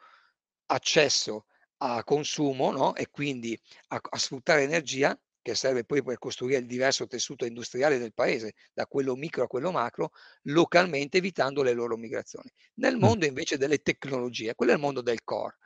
[0.66, 1.46] accesso
[1.76, 2.96] a consumo no?
[2.96, 3.56] e quindi
[3.88, 8.54] a, a sfruttare energia che serve poi per costruire il diverso tessuto industriale del paese,
[8.72, 10.10] da quello micro a quello macro,
[10.46, 12.50] localmente evitando le loro migrazioni.
[12.80, 15.58] Nel mondo invece delle tecnologie, quello è il mondo del core.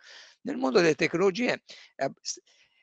[0.43, 1.63] Nel mondo delle tecnologie
[1.95, 2.07] è,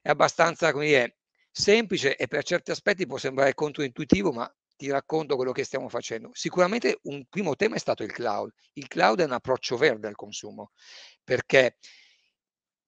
[0.01, 1.17] è abbastanza come dire,
[1.51, 6.29] semplice e per certi aspetti può sembrare controintuitivo, ma ti racconto quello che stiamo facendo.
[6.33, 8.51] Sicuramente un primo tema è stato il cloud.
[8.73, 10.71] Il cloud è un approccio verde al consumo,
[11.23, 11.77] perché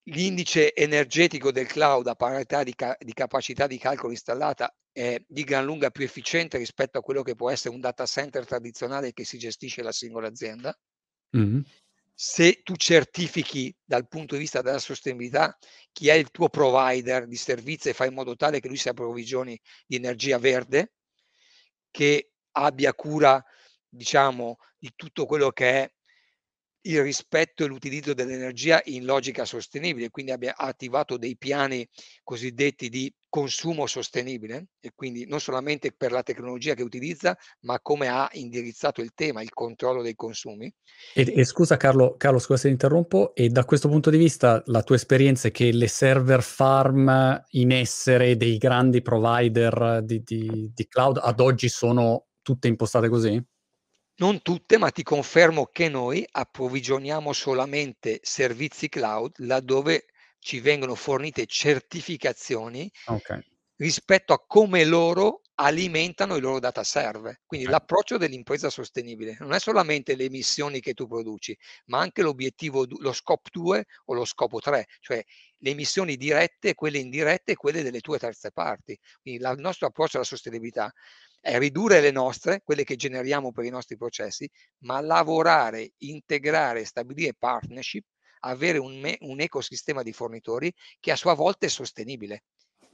[0.04, 5.44] l'indice energetico del cloud a parità di, ca- di, capacità di calcolo installata è di
[5.44, 9.26] gran lunga più efficiente rispetto a quello che può essere un data center tradizionale che
[9.26, 10.78] si gestisce la singola azienda.
[11.36, 11.62] Mm-hmm.
[12.14, 15.58] Se tu certifichi dal punto di vista della sostenibilità
[15.92, 18.90] chi è il tuo provider di servizi e fai in modo tale che lui si
[18.90, 20.92] approvvigioni di energia verde,
[21.92, 23.44] che abbia cura,
[23.88, 25.92] diciamo, di tutto quello che è
[26.82, 31.88] il rispetto e l'utilizzo dell'energia in logica sostenibile, quindi abbia attivato dei piani
[32.24, 38.08] cosiddetti di consumo sostenibile e quindi non solamente per la tecnologia che utilizza, ma come
[38.08, 40.74] ha indirizzato il tema, il controllo dei consumi.
[41.14, 44.82] E, e scusa Carlo, Carlo, scusa se interrompo, e da questo punto di vista la
[44.82, 50.88] tua esperienza è che le server farm in essere dei grandi provider di, di, di
[50.88, 53.42] cloud ad oggi sono tutte impostate così?
[54.20, 60.08] Non tutte, ma ti confermo che noi approvvigioniamo solamente servizi cloud laddove
[60.40, 63.44] ci vengono fornite certificazioni okay.
[63.76, 67.42] rispetto a come loro alimentano i loro data server.
[67.46, 67.78] Quindi okay.
[67.78, 73.14] l'approccio dell'impresa sostenibile non è solamente le emissioni che tu produci, ma anche l'obiettivo, lo
[73.14, 75.24] scopo 2 o lo scopo 3, cioè
[75.58, 78.98] le emissioni dirette, quelle indirette e quelle delle tue terze parti.
[79.22, 80.92] Quindi il nostro approccio alla sostenibilità
[81.42, 84.50] è ridurre le nostre, quelle che generiamo per i nostri processi,
[84.80, 88.06] ma lavorare, integrare, stabilire partnership
[88.40, 92.44] avere un, me, un ecosistema di fornitori che a sua volta è sostenibile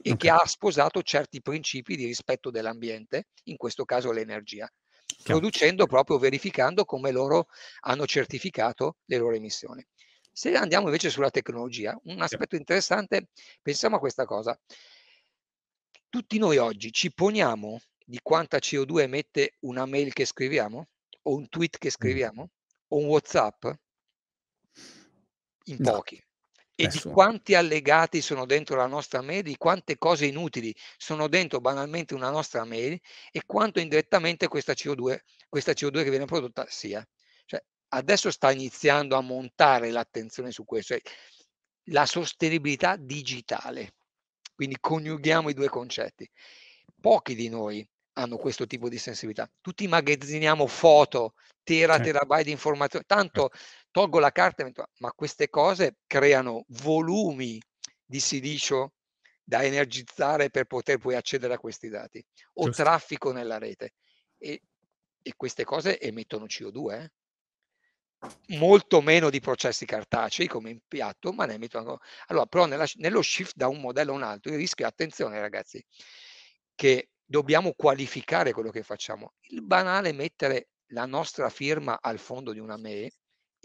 [0.02, 0.16] e okay.
[0.16, 4.68] che ha sposato certi principi di rispetto dell'ambiente, in questo caso l'energia,
[5.06, 5.40] Chiaro.
[5.40, 7.46] producendo proprio, verificando come loro
[7.80, 9.84] hanno certificato le loro emissioni.
[10.30, 13.28] Se andiamo invece sulla tecnologia, un aspetto interessante,
[13.62, 14.58] pensiamo a questa cosa.
[16.10, 20.88] Tutti noi oggi ci poniamo di quanta CO2 emette una mail che scriviamo?
[21.22, 22.50] O un tweet che scriviamo?
[22.88, 23.66] O un WhatsApp?
[25.68, 26.22] In No, pochi.
[26.78, 31.58] E di quanti allegati sono dentro la nostra mail, di quante cose inutili sono dentro
[31.58, 33.00] banalmente una nostra mail
[33.30, 37.02] e quanto indirettamente questa CO2, questa CO2 che viene prodotta sia.
[37.46, 41.02] Cioè, adesso sta iniziando a montare l'attenzione su questo, cioè
[41.90, 43.94] la sostenibilità digitale.
[44.54, 46.28] Quindi coniughiamo i due concetti.
[47.00, 49.50] Pochi di noi hanno questo tipo di sensibilità.
[49.60, 53.50] Tutti immagazziniamo foto, tera, terabyte di informazioni, tanto
[53.96, 57.58] tolgo la carta, ma queste cose creano volumi
[58.04, 58.92] di silicio
[59.42, 62.22] da energizzare per poter poi accedere a questi dati
[62.54, 62.82] o Giusto.
[62.82, 63.94] traffico nella rete.
[64.36, 64.60] E,
[65.22, 67.12] e, queste cose emettono CO2, eh?
[68.58, 71.98] molto meno di processi cartacei come impiatto, ma ne emettono.
[72.26, 75.82] Allora, però nella, nello shift da un modello a un altro, il rischio, attenzione ragazzi,
[76.74, 79.32] che dobbiamo qualificare quello che facciamo.
[79.48, 83.10] Il banale mettere la nostra firma al fondo di una mail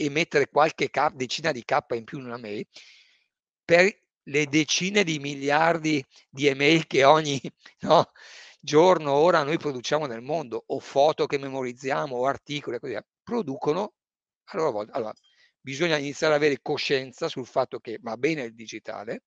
[0.01, 2.65] e mettere qualche K, decina di K in più in una mail
[3.63, 7.39] per le decine di miliardi di email che ogni
[7.81, 8.11] no,
[8.59, 13.93] giorno, ora noi produciamo nel mondo, o foto che memorizziamo, o articoli, così via, producono
[14.45, 14.93] a loro volta.
[14.93, 15.13] Allora,
[15.59, 19.23] bisogna iniziare ad avere coscienza sul fatto che va bene il digitale,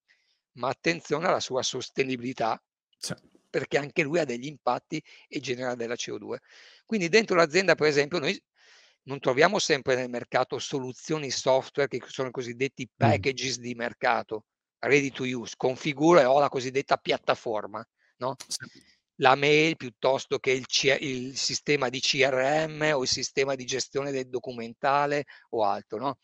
[0.54, 2.60] ma attenzione alla sua sostenibilità.
[2.98, 3.14] Sì
[3.54, 6.38] perché anche lui ha degli impatti e genera della CO2.
[6.84, 8.36] Quindi dentro l'azienda, per esempio, noi
[9.04, 13.62] non troviamo sempre nel mercato soluzioni software che sono i cosiddetti packages mm.
[13.62, 14.44] di mercato,
[14.80, 17.84] ready to use, configura e ho la cosiddetta piattaforma,
[18.18, 18.36] no?
[19.18, 24.10] La mail piuttosto che il, C- il, sistema di CRM o il sistema di gestione
[24.10, 26.18] del documentale o altro, no?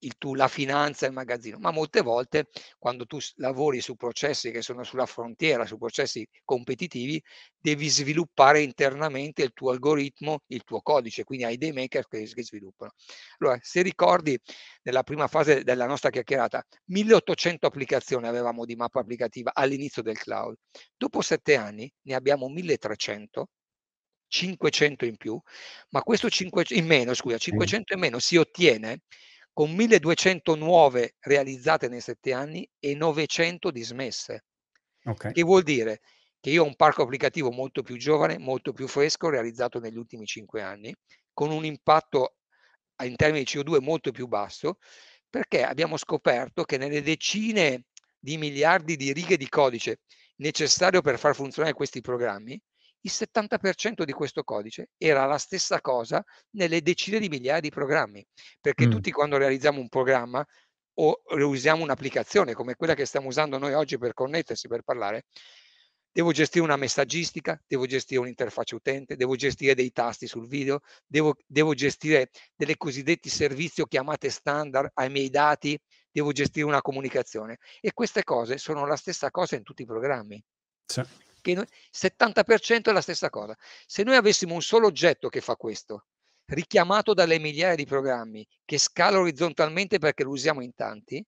[0.00, 2.46] Il tu, la finanza, il magazzino, ma molte volte
[2.78, 7.22] quando tu lavori su processi che sono sulla frontiera, su processi competitivi,
[7.56, 12.44] devi sviluppare internamente il tuo algoritmo, il tuo codice, quindi hai dei maker che, che
[12.44, 12.92] sviluppano.
[13.38, 14.38] Allora, se ricordi
[14.82, 20.56] nella prima fase della nostra chiacchierata, 1800 applicazioni avevamo di mappa applicativa all'inizio del cloud.
[20.96, 23.48] Dopo sette anni ne abbiamo 1300
[24.28, 25.40] 500 in più,
[25.90, 29.00] ma questo 500 in meno, scusa, 500 in meno si ottiene
[29.58, 34.44] con 1200 nuove realizzate nei sette anni e 900 dismesse.
[35.02, 35.32] Okay.
[35.32, 36.00] Che vuol dire
[36.38, 40.26] che io ho un parco applicativo molto più giovane, molto più fresco, realizzato negli ultimi
[40.26, 40.94] cinque anni,
[41.32, 42.36] con un impatto
[43.02, 44.78] in termini di CO2 molto più basso,
[45.28, 50.02] perché abbiamo scoperto che nelle decine di miliardi di righe di codice
[50.36, 52.62] necessario per far funzionare questi programmi,
[53.02, 58.24] il 70% di questo codice era la stessa cosa nelle decine di migliaia di programmi,
[58.60, 58.90] perché mm.
[58.90, 60.44] tutti quando realizziamo un programma
[61.00, 65.26] o usiamo un'applicazione come quella che stiamo usando noi oggi per connettersi, per parlare,
[66.10, 71.36] devo gestire una messaggistica, devo gestire un'interfaccia utente, devo gestire dei tasti sul video, devo,
[71.46, 75.78] devo gestire delle cosiddetti servizi o chiamate standard ai miei dati,
[76.10, 80.42] devo gestire una comunicazione e queste cose sono la stessa cosa in tutti i programmi.
[80.84, 83.56] Sì che noi, 70% è la stessa cosa.
[83.86, 86.06] Se noi avessimo un solo oggetto che fa questo,
[86.46, 91.24] richiamato dalle migliaia di programmi, che scala orizzontalmente perché lo usiamo in tanti,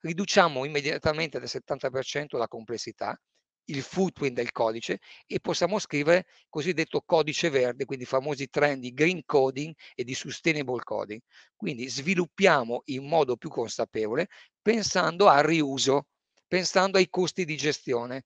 [0.00, 3.18] riduciamo immediatamente del 70% la complessità,
[3.66, 8.92] il footprint del codice e possiamo scrivere cosiddetto codice verde, quindi i famosi trend di
[8.92, 11.20] green coding e di sustainable coding.
[11.54, 14.28] Quindi sviluppiamo in modo più consapevole
[14.60, 16.06] pensando al riuso,
[16.46, 18.24] pensando ai costi di gestione,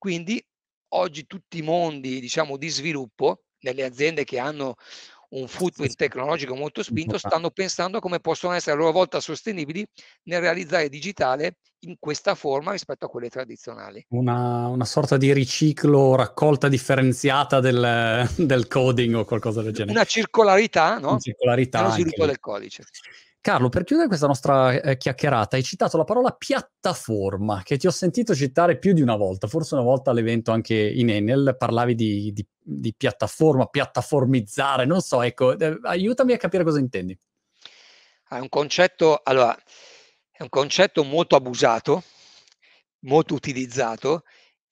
[0.00, 0.42] quindi
[0.94, 4.76] oggi tutti i mondi, diciamo, di sviluppo, nelle aziende che hanno
[5.30, 9.86] un footprint tecnologico molto spinto, stanno pensando a come possono essere a loro volta sostenibili
[10.22, 14.04] nel realizzare digitale in questa forma rispetto a quelle tradizionali.
[14.08, 19.92] Una, una sorta di riciclo, raccolta differenziata del, del, coding o qualcosa del genere.
[19.92, 21.10] Una circolarità, no?
[21.10, 21.82] Una circolarità.
[21.82, 22.84] Nello sviluppo del codice.
[23.42, 27.90] Carlo, per chiudere questa nostra eh, chiacchierata, hai citato la parola piattaforma, che ti ho
[27.90, 32.32] sentito citare più di una volta, forse una volta all'evento anche in Enel, parlavi di,
[32.34, 37.18] di, di piattaforma, piattaformizzare, non so, ecco, eh, aiutami a capire cosa intendi.
[38.28, 39.56] È un concetto, allora,
[40.30, 42.02] è un concetto molto abusato,
[43.00, 44.22] molto utilizzato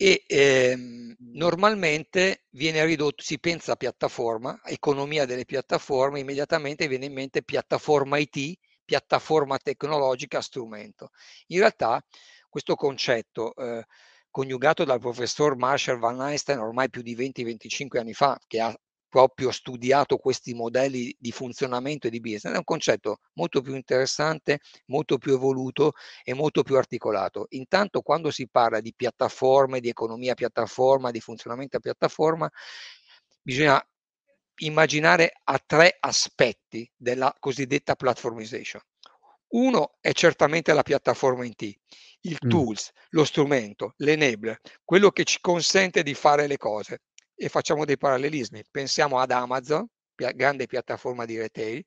[0.01, 7.13] e ehm, normalmente viene ridotto, si pensa a piattaforma, economia delle piattaforme, immediatamente viene in
[7.15, 8.59] mente piattaforma IT,
[8.89, 11.11] piattaforma tecnologica strumento.
[11.49, 12.03] In realtà
[12.49, 13.85] questo concetto eh,
[14.31, 18.75] coniugato dal professor Marshall Van Einstein ormai più di 20-25 anni fa, che ha
[19.07, 24.61] proprio studiato questi modelli di funzionamento e di business, è un concetto molto più interessante,
[24.87, 25.93] molto più evoluto
[26.25, 27.45] e molto più articolato.
[27.51, 32.51] Intanto quando si parla di piattaforme, di economia piattaforma, di funzionamento a piattaforma,
[33.43, 33.83] bisogna
[34.59, 38.81] immaginare a tre aspetti della cosiddetta platformization.
[39.51, 41.75] Uno è certamente la piattaforma in T,
[42.23, 42.49] il mm.
[42.49, 47.03] tools, lo strumento, l'enabler, quello che ci consente di fare le cose
[47.35, 48.65] e facciamo dei parallelismi.
[48.71, 51.85] Pensiamo ad Amazon, grande piattaforma di retail,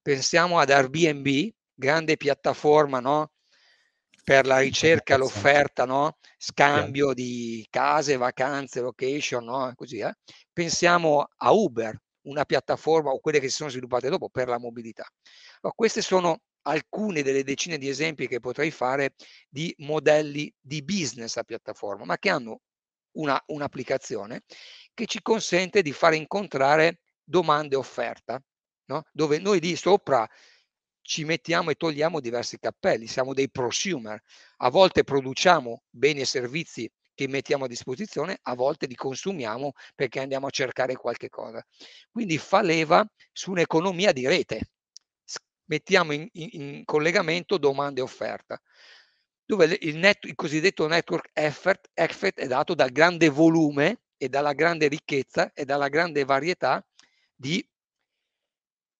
[0.00, 3.32] pensiamo ad Airbnb, grande piattaforma no?
[4.24, 6.18] per la ricerca, l'offerta, no?
[6.38, 9.72] scambio di case, vacanze, location, no?
[9.74, 9.98] così.
[9.98, 10.14] Eh?
[10.52, 15.06] Pensiamo a Uber, una piattaforma o quelle che si sono sviluppate dopo per la mobilità.
[15.60, 19.14] Allora, queste sono alcune delle decine di esempi che potrei fare
[19.48, 22.60] di modelli di business a piattaforma, ma che hanno
[23.12, 24.42] una, un'applicazione
[24.94, 28.42] che ci consente di fare incontrare domande e offerta,
[28.86, 29.02] no?
[29.12, 30.28] dove noi di sopra
[31.00, 34.22] ci mettiamo e togliamo diversi cappelli, siamo dei prosumer,
[34.58, 36.90] a volte produciamo beni e servizi
[37.24, 41.64] che mettiamo a disposizione, a volte li consumiamo perché andiamo a cercare qualche cosa.
[42.10, 44.70] Quindi fa leva su un'economia di rete,
[45.64, 48.60] mettiamo in, in, in collegamento domande e offerta
[49.44, 54.52] dove il, net, il cosiddetto network effort, effect è dato dal grande volume e dalla
[54.52, 56.82] grande ricchezza e dalla grande varietà
[57.34, 57.66] di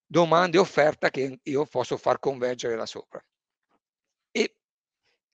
[0.04, 3.24] domande e offerta che io posso far convergere là sopra.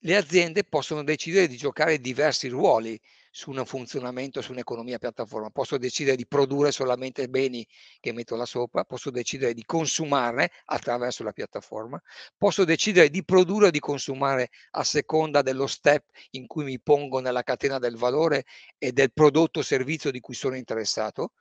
[0.02, 3.00] Le aziende possono decidere di giocare diversi ruoli
[3.32, 5.50] su un funzionamento, su un'economia piattaforma.
[5.50, 7.66] Posso decidere di produrre solamente beni
[7.98, 12.00] che metto là sopra, posso decidere di consumarne attraverso la piattaforma,
[12.36, 17.18] posso decidere di produrre o di consumare a seconda dello step in cui mi pongo
[17.18, 18.44] nella catena del valore
[18.78, 21.32] e del prodotto o servizio di cui sono interessato.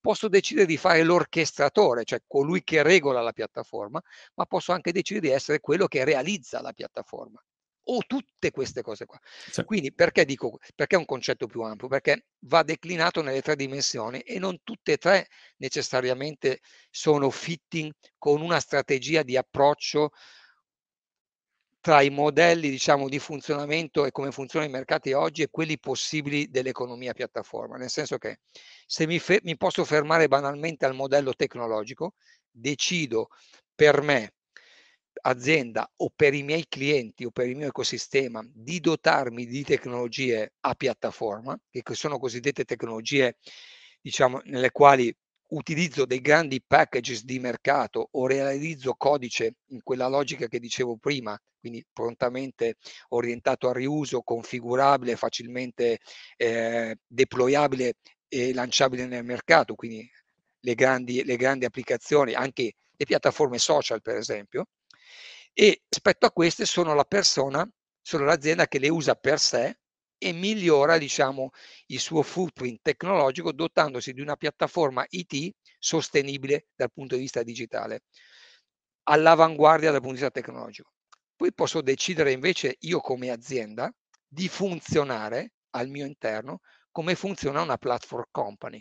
[0.00, 4.02] Posso decidere di fare l'orchestratore, cioè colui che regola la piattaforma,
[4.36, 7.42] ma posso anche decidere di essere quello che realizza la piattaforma
[7.90, 9.18] o tutte queste cose qua.
[9.50, 9.64] Sì.
[9.64, 11.88] Quindi perché dico, perché è un concetto più ampio?
[11.88, 15.28] Perché va declinato nelle tre dimensioni e non tutte e tre
[15.58, 16.60] necessariamente
[16.90, 20.10] sono fitting con una strategia di approccio
[21.80, 26.50] tra i modelli diciamo di funzionamento e come funzionano i mercati oggi e quelli possibili
[26.50, 28.40] dell'economia piattaforma, nel senso che
[28.86, 32.14] se mi, fe- mi posso fermare banalmente al modello tecnologico,
[32.50, 33.28] decido
[33.74, 34.34] per me
[35.22, 40.54] azienda o per i miei clienti o per il mio ecosistema di dotarmi di tecnologie
[40.60, 43.36] a piattaforma, che sono cosiddette tecnologie,
[44.00, 45.14] diciamo, nelle quali
[45.48, 51.38] utilizzo dei grandi packages di mercato o realizzo codice in quella logica che dicevo prima,
[51.58, 52.76] quindi prontamente
[53.08, 55.98] orientato al riuso, configurabile, facilmente
[56.36, 57.94] eh, deployabile
[58.28, 60.08] e lanciabile nel mercato, quindi
[60.60, 64.66] le grandi, le grandi applicazioni, anche le piattaforme social per esempio,
[65.60, 67.68] e rispetto a queste sono la persona,
[68.00, 69.80] sono l'azienda che le usa per sé
[70.16, 71.50] e migliora diciamo
[71.86, 78.02] il suo footprint tecnologico dotandosi di una piattaforma IT sostenibile dal punto di vista digitale,
[79.08, 80.92] all'avanguardia dal punto di vista tecnologico.
[81.34, 83.92] Poi posso decidere invece io come azienda
[84.28, 86.60] di funzionare al mio interno
[86.92, 88.80] come funziona una platform company.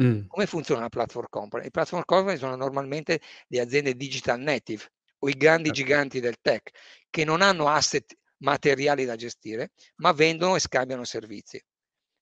[0.00, 0.26] Mm.
[0.28, 1.64] Come funziona una platform company?
[1.64, 4.88] Le platform company sono normalmente le aziende digital native,
[5.24, 5.82] o i grandi certo.
[5.82, 6.70] giganti del tech
[7.08, 11.62] che non hanno asset materiali da gestire, ma vendono e scambiano servizi.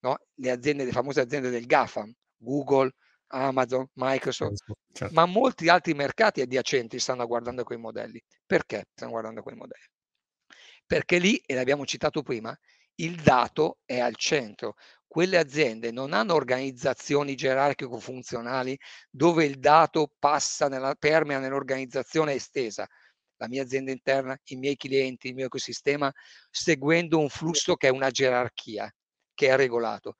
[0.01, 0.18] No?
[0.34, 2.92] Le aziende, le famose aziende del GAFAM, Google,
[3.28, 5.14] Amazon, Microsoft, certo.
[5.14, 8.20] ma molti altri mercati adiacenti stanno guardando quei modelli.
[8.44, 9.86] Perché stanno guardando quei modelli?
[10.86, 12.57] Perché lì, e l'abbiamo citato prima,
[13.01, 14.76] il dato è al centro.
[15.07, 18.78] Quelle aziende non hanno organizzazioni gerarchico-funzionali
[19.11, 22.86] dove il dato passa nella, permea nell'organizzazione estesa.
[23.36, 26.12] La mia azienda interna, i miei clienti, il mio ecosistema,
[26.51, 28.92] seguendo un flusso che è una gerarchia,
[29.34, 30.16] che è regolato.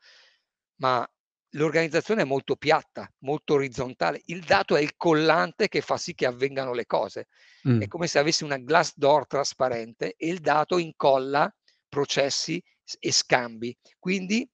[0.77, 1.07] Ma
[1.51, 4.23] l'organizzazione è molto piatta, molto orizzontale.
[4.25, 7.27] Il dato è il collante che fa sì che avvengano le cose.
[7.69, 7.83] Mm.
[7.83, 11.53] È come se avessi una glass door trasparente e il dato incolla
[11.91, 12.63] processi
[12.99, 13.77] e scambi.
[13.99, 14.49] Quindi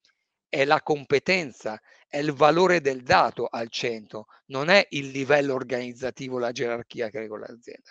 [0.48, 6.38] è la competenza, è il valore del dato al centro, non è il livello organizzativo,
[6.38, 7.90] la gerarchia che regola l'azienda.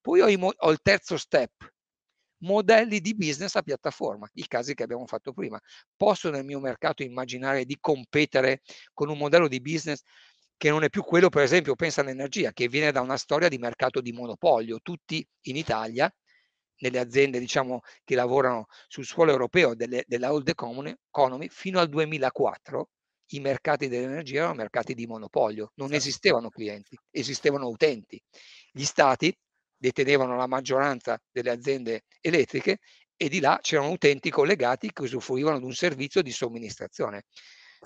[0.00, 1.72] Poi ho, mo- ho il terzo step,
[2.38, 5.60] modelli di business a piattaforma, i casi che abbiamo fatto prima.
[5.96, 10.02] Posso nel mio mercato immaginare di competere con un modello di business
[10.56, 13.58] che non è più quello, per esempio, pensa all'energia, che viene da una storia di
[13.58, 14.80] mercato di monopolio.
[14.80, 16.10] Tutti in Italia,
[16.78, 22.90] nelle aziende diciamo, che lavorano sul suolo europeo delle, della old economy, fino al 2004
[23.30, 26.02] i mercati dell'energia erano mercati di monopolio, non certo.
[26.02, 28.22] esistevano clienti, esistevano utenti.
[28.70, 29.36] Gli stati
[29.76, 32.78] detenevano la maggioranza delle aziende elettriche
[33.16, 37.24] e di là c'erano utenti collegati che usufruivano di un servizio di somministrazione.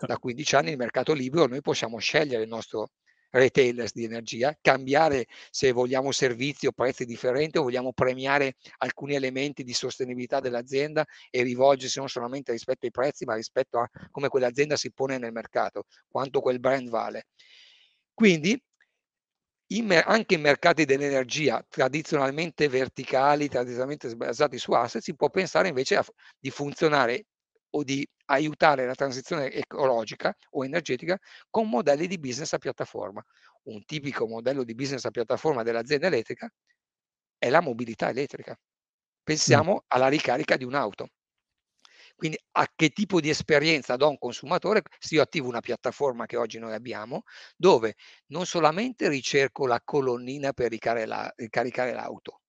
[0.00, 2.90] Da 15 anni il mercato libero noi possiamo scegliere il nostro
[3.30, 9.64] retailers di energia, cambiare se vogliamo servizi o prezzi differenti o vogliamo premiare alcuni elementi
[9.64, 14.76] di sostenibilità dell'azienda e rivolgersi non solamente rispetto ai prezzi, ma rispetto a come quell'azienda
[14.76, 17.26] si pone nel mercato, quanto quel brand vale.
[18.14, 18.60] Quindi
[19.72, 25.96] in, anche in mercati dell'energia tradizionalmente verticali, tradizionalmente basati su asset, si può pensare invece
[25.96, 26.04] a,
[26.38, 27.26] di funzionare
[27.70, 31.18] o di aiutare la transizione ecologica o energetica
[31.48, 33.24] con modelli di business a piattaforma.
[33.64, 36.50] Un tipico modello di business a piattaforma dell'azienda elettrica
[37.38, 38.58] è la mobilità elettrica.
[39.22, 39.84] Pensiamo mm.
[39.88, 41.08] alla ricarica di un'auto.
[42.20, 46.36] Quindi a che tipo di esperienza do un consumatore se io attivo una piattaforma che
[46.36, 47.22] oggi noi abbiamo,
[47.56, 47.94] dove
[48.26, 52.39] non solamente ricerco la colonnina per ricaricare, la, ricaricare l'auto,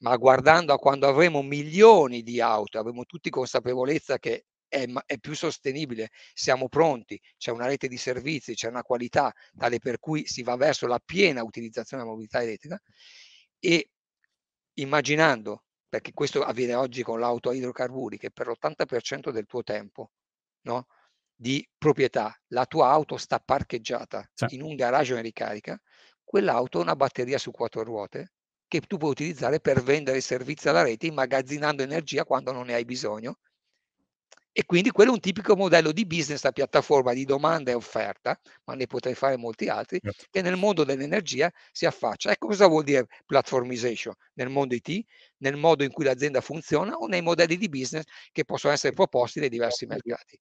[0.00, 5.34] ma guardando a quando avremo milioni di auto, avremo tutti consapevolezza che è, è, più
[5.34, 10.42] sostenibile, siamo pronti, c'è una rete di servizi, c'è una qualità tale per cui si
[10.42, 12.80] va verso la piena utilizzazione della mobilità elettrica
[13.58, 13.90] e
[14.74, 20.12] immaginando perché questo avviene oggi con l'auto a idrocarburi, che per l'80% del tuo tempo
[20.62, 20.86] no,
[21.34, 24.46] di proprietà, la tua auto sta parcheggiata sì.
[24.50, 25.78] in un garage in ricarica,
[26.22, 28.34] quell'auto ha una batteria su quattro ruote
[28.70, 32.84] che tu puoi utilizzare per vendere servizi alla rete immagazzinando energia quando non ne hai
[32.84, 33.38] bisogno
[34.52, 38.38] e quindi quello è un tipico modello di business a piattaforma di domanda e offerta,
[38.64, 40.24] ma ne potrei fare molti altri, certo.
[40.30, 42.30] che nel mondo dell'energia si affaccia.
[42.30, 45.04] Ecco cosa vuol dire platformization nel mondo IT,
[45.38, 49.40] nel modo in cui l'azienda funziona o nei modelli di business che possono essere proposti
[49.40, 50.38] dai diversi mercati.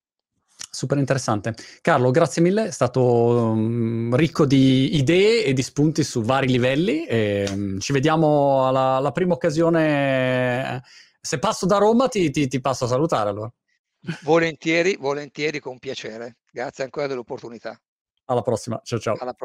[0.71, 1.55] Super interessante.
[1.81, 7.05] Carlo, grazie mille, è stato um, ricco di idee e di spunti su vari livelli.
[7.05, 10.83] E, um, ci vediamo alla, alla, prima occasione.
[11.19, 13.51] Se passo da Roma ti, ti, ti passo a salutare allora.
[14.21, 16.37] Volentieri, volentieri, con piacere.
[16.51, 17.79] Grazie ancora dell'opportunità.
[18.25, 18.79] Alla prossima.
[18.83, 19.35] Ciao ciao.